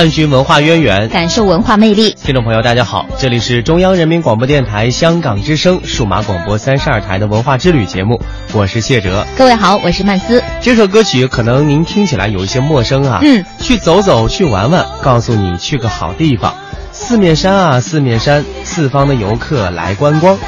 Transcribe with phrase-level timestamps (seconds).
[0.00, 2.16] 探寻文化渊源，感受文化魅力。
[2.24, 8.18] 听众朋友，大家好，这里是中央人民广播电台香港之声数码广播三十二台的文化之旅节目，
[8.54, 9.26] 我是谢哲。
[9.36, 10.42] 各位好，我是曼斯。
[10.62, 16.54] 这首歌曲可能您听起来有一些陌生啊，嗯，去走走，去玩玩，告诉你去个好地方。
[16.92, 20.38] 四面山啊，四面山，四方的游客来观光。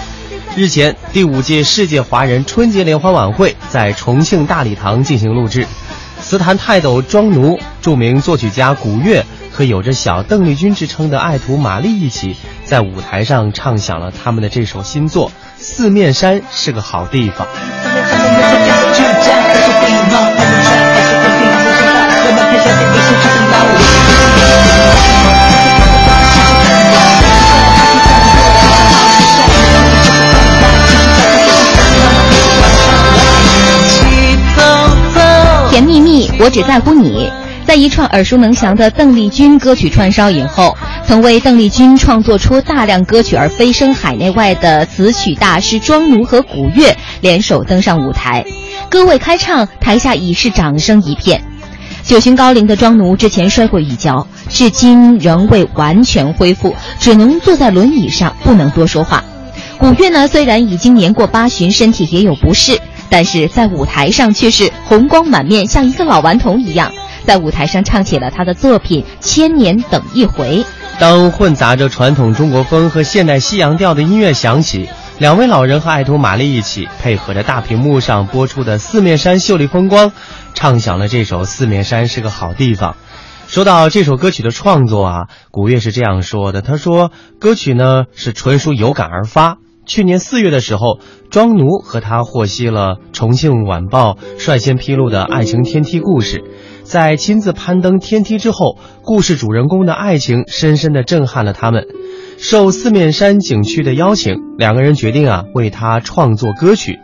[0.56, 5.66] 日前，第五届世界华人春节联欢晚会在重庆大礼堂进行录制，
[6.22, 9.22] 词坛泰斗庄奴、著名作曲家古月
[9.52, 17.46] 和有着小邓丽君之称的爱徒玛丽一起，在舞台上唱响了他们的这首新作《四面山是个好地方》。
[35.70, 37.30] 甜蜜蜜，我只在乎你。
[37.66, 48.44] 在一串耳熟能详的邓丽君歌曲串烧以后，曾为邓丽君创作出大量歌曲而飞升海内外的词曲大师庄奴和古月联手登上舞台，
[48.90, 51.42] 歌未开唱，台下已是掌声一片。
[52.04, 59.22] 九旬高龄的庄奴之前摔过一跤，至今仍未完全恢复，只能坐在轮椅上，不能多说话。
[59.78, 66.92] 古月呢，虽然已经年过八旬，身体也有不适，但是在舞台上却是红光满面，像一个老顽童一样，
[67.24, 70.58] 在舞台上唱起了他的作品《千年等一回》。
[71.00, 74.88] 当混杂着传统中国风和现代西洋调的音乐响起，
[75.18, 80.12] 两位老人和爱徒玛丽一起配合着大屏幕上播出的四面山秀丽风光，
[80.54, 82.92] 唱响了这首《四面山是个好地方》。
[83.48, 89.58] 说到这首歌曲的创作啊，古月是这样说的：“他说，歌曲呢是纯属有感而发。
[89.84, 91.00] 去年四月的时候，
[91.30, 96.44] 庄奴和他获悉了重庆晚报率先披露的爱情天梯故事。”
[96.92, 101.86] 在亲自攀登天梯之后，故事主人公的爱情深深地震撼了他们。
[102.36, 106.98] 受四面山景区的邀请，两个人决定啊为他创作歌曲。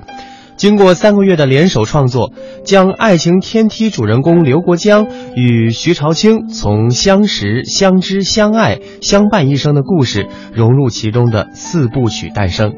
[0.58, 2.34] 经过三个月的联手创作，
[2.64, 12.74] 将爱情天梯主人公刘国江与徐朝清从相识、相知、相爱、相伴一生的故事融入其中的四部曲诞生。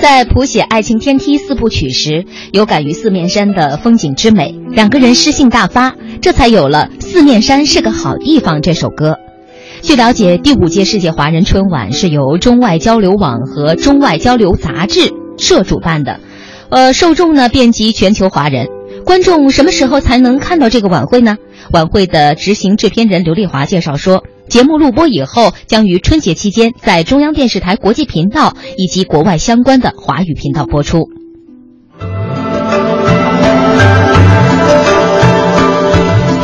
[0.00, 9.18] 在谱写《爱情天梯》四部曲时，有感于四面山的风景之美，两个人诗兴大发，这才有了《四面山是个好地方》这首歌。
[9.82, 16.18] 据了解，第五届世界华人春晚是由中外交流网和中外交流杂志社主办的，
[16.70, 18.68] 呃，受众呢遍及全球华人。
[19.04, 21.36] 观众什么时候才能看到这个晚会呢？
[21.72, 31.08] 晚会的执行制片人刘丽华介绍说，节目录播以后，将于春节期间在中央电视台国际频道以及国外相关的华语频道播出。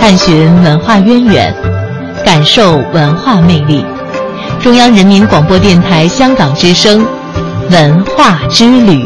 [0.01, 1.53] 探寻文化渊源，
[2.25, 3.85] 感受文化魅力。
[4.61, 7.05] 中央人民广播电台香港之声，
[7.73, 9.05] 文化之旅。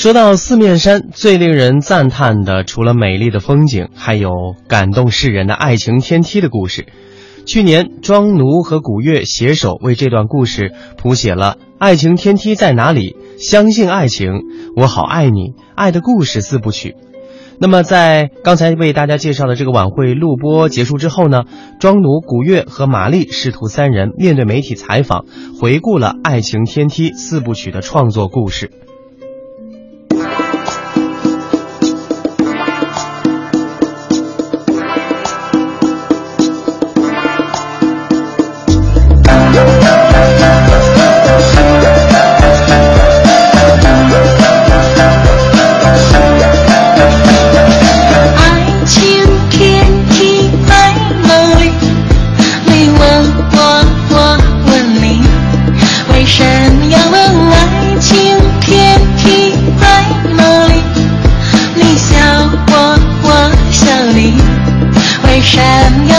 [0.00, 4.30] 说到四面山，最令人赞叹的，除了美丽的风景，还有
[4.66, 6.86] 感动世人的爱情天梯的故事。
[7.44, 13.10] 去年，庄奴和古月携手为这段故事谱写了《爱情天梯在哪里》
[13.46, 14.28] 《相信爱情》
[14.74, 15.40] 《我好爱你》
[15.74, 16.96] 《爱的故事》四部曲。
[17.58, 21.42] 那么，在刚才为大家介绍的这个晚会录播结束之后呢，
[21.78, 25.26] 庄奴、古月和玛丽师徒三人面对媒体采访，
[25.60, 28.70] 回顾了《爱情天梯》四部曲的创作故事。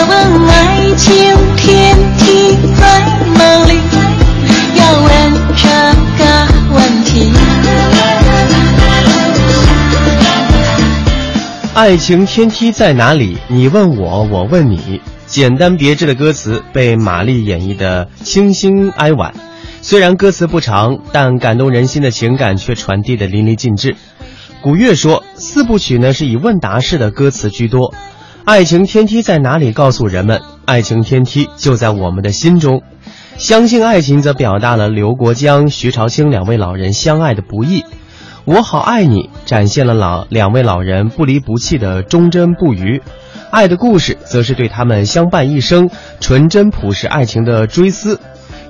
[0.08, 1.14] 问爱情
[1.56, 2.98] 天梯在
[3.66, 3.72] 里
[4.76, 5.10] 要问
[5.56, 5.68] 这
[6.18, 6.24] 个
[6.74, 7.32] 问题。
[11.74, 15.00] 爱情天梯在哪里你问我我问你。
[15.26, 19.32] 简单别致的歌词被玛丽演绎的清新哀婉。
[19.80, 23.96] 虽然歌词不长但感动人心的情感却传递的淋漓尽致。
[24.60, 27.94] 古月说四部曲呢是以问答式的歌词居多。
[28.44, 29.70] 爱情天梯在哪里？
[29.70, 32.82] 告诉人们，爱情天梯就在我们的心中。
[33.36, 37.84] 相信爱情，则表达了刘国江、徐朝清两位老人相爱的不易。
[38.44, 43.00] 我好爱你，展现了老两位老人不离不弃的忠贞不渝。
[43.52, 45.88] 爱的故事，则是对他们相伴一生、
[46.18, 48.18] 纯真朴实爱情的追思。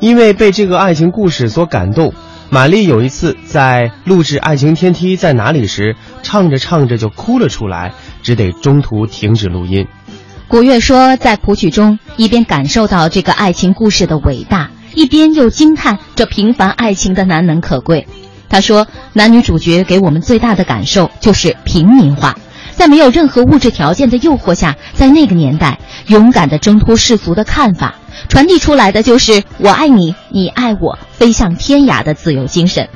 [0.00, 2.12] 因为被这个爱情故事所感动，
[2.52, 9.86] 玛丽有一次在录制《爱情天梯在哪里》时，唱着唱着就哭了出来，只得中途停止录音。
[10.48, 18.06] 古月说，在谱曲中一边感受到这个爱情故事的伟大，一边又惊叹这平凡爱情的难能可贵。
[18.50, 22.36] 他说，男女主角给我们最大的感受就是平民化。
[22.76, 27.94] 在没有任何物质条件的诱惑下，在那个年代，勇敢地挣脱世俗的看法，
[28.28, 32.88] 传递出来的就是“我爱你，你爱我，飞向天涯”的自由精神。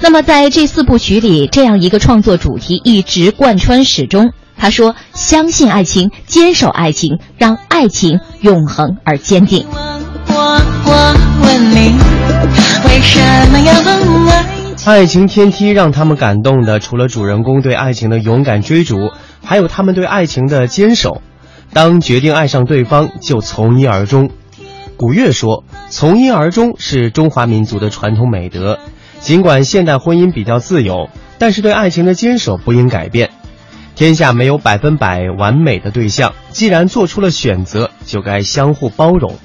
[0.00, 4.32] 那么，在这四部曲里，这样一个创作主题一直贯穿始终。
[4.56, 9.66] 他说：“相信爱情，坚守爱情，让爱情永恒而坚定。”
[10.28, 11.14] 我我
[11.44, 11.94] 问你，
[12.88, 13.20] 为什
[13.50, 14.01] 么要问？
[14.84, 19.12] 爱情天梯让他们感动的，除了主人公对爱情的勇敢追逐，
[19.44, 21.22] 还有他们对爱情的坚守。
[21.72, 24.30] 当决定爱上对方，就从一而终。
[24.96, 28.80] 古月说：“从一而终是中华民族的传统美德。
[29.20, 31.08] 尽管现代婚姻比较自由，
[31.38, 33.30] 但是对爱情的坚守不应改变。
[33.94, 39.36] 天下没有百分百完美的对象，既然做出了选择，就该相互包容。”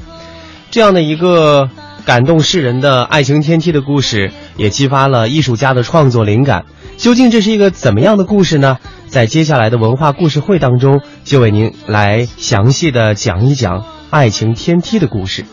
[0.71, 1.69] 这样的一个。
[2.05, 6.65] 感动世人的爱情天梯的故事，也激发了艺术家的创作灵感。
[6.97, 8.79] 究竟这是一个怎么样的故事呢？
[9.07, 15.45] 在接下来的文化故事会当中，就为您来详细的讲一讲爱情天梯的故事。